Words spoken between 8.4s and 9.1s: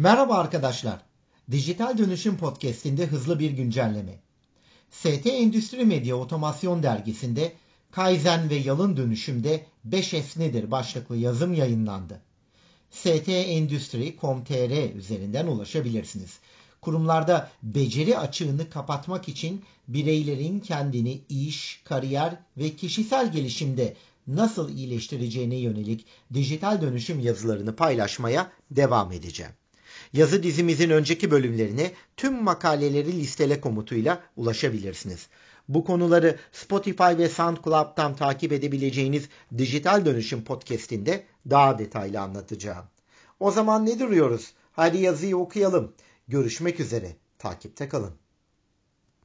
ve Yalın